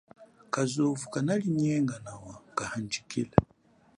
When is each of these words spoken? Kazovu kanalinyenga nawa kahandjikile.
Kazovu 0.53 1.05
kanalinyenga 1.13 1.95
nawa 2.05 2.33
kahandjikile. 2.57 3.35